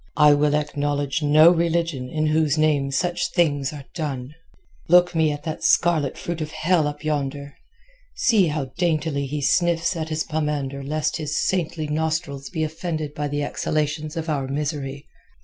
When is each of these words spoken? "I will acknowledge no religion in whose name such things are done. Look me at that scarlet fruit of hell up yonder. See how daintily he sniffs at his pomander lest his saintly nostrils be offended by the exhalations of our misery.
"I 0.17 0.33
will 0.33 0.55
acknowledge 0.55 1.21
no 1.21 1.51
religion 1.51 2.09
in 2.09 2.25
whose 2.25 2.57
name 2.57 2.89
such 2.89 3.29
things 3.29 3.71
are 3.71 3.83
done. 3.93 4.33
Look 4.89 5.13
me 5.13 5.31
at 5.31 5.43
that 5.43 5.63
scarlet 5.63 6.17
fruit 6.17 6.41
of 6.41 6.49
hell 6.49 6.87
up 6.87 7.03
yonder. 7.03 7.55
See 8.15 8.47
how 8.47 8.71
daintily 8.79 9.27
he 9.27 9.41
sniffs 9.43 9.95
at 9.95 10.09
his 10.09 10.23
pomander 10.23 10.81
lest 10.81 11.17
his 11.17 11.39
saintly 11.47 11.85
nostrils 11.87 12.49
be 12.49 12.63
offended 12.63 13.13
by 13.13 13.27
the 13.27 13.43
exhalations 13.43 14.17
of 14.17 14.27
our 14.27 14.47
misery. 14.47 15.05